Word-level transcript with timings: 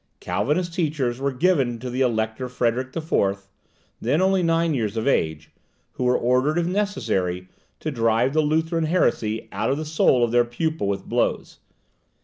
Calvinistic 0.19 0.73
teachers 0.73 1.19
were 1.19 1.31
given 1.31 1.77
to 1.77 1.87
the 1.87 2.01
Elector 2.01 2.49
Frederick 2.49 2.87
IV., 2.97 3.45
then 4.01 4.19
only 4.19 4.41
nine 4.41 4.73
years 4.73 4.97
of 4.97 5.07
age, 5.07 5.51
who 5.91 6.05
were 6.05 6.17
ordered, 6.17 6.57
if 6.57 6.65
necessary, 6.65 7.49
to 7.79 7.91
drive 7.91 8.33
the 8.33 8.41
Lutheran 8.41 8.85
heresy 8.85 9.47
out 9.51 9.69
of 9.69 9.77
the 9.77 9.85
soul 9.85 10.23
of 10.23 10.31
their 10.31 10.43
pupil 10.43 10.87
with 10.87 11.05
blows. 11.05 11.59